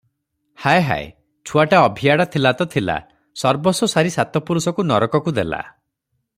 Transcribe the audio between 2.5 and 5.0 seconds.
ତ ଥିଲା, ସର୍ବସ୍ୱ ସାରି ସାତ ପୁରୁଷକୁ